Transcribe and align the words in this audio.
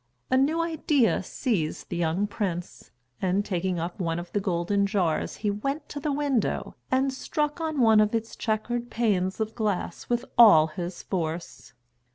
A 0.31 0.35
new 0.37 0.59
idea 0.59 1.21
seized 1.21 1.89
the 1.89 1.95
young 1.95 2.25
prince, 2.25 2.89
and 3.21 3.45
taking 3.45 3.77
up 3.77 3.99
one 3.99 4.17
of 4.17 4.31
the 4.33 4.39
golden 4.39 4.87
jars 4.87 5.35
he 5.45 5.51
went 5.51 5.87
to 5.89 5.99
the 5.99 6.11
window 6.11 6.73
and 6.89 7.13
struck 7.13 7.61
on 7.61 7.79
one 7.81 7.99
of 8.01 8.15
its 8.15 8.35
chequered 8.35 8.89
panes 8.89 9.39
of 9.39 9.53
glass 9.53 10.09
with 10.09 10.25
all 10.39 10.65
his 10.65 11.03
force. 11.03 11.73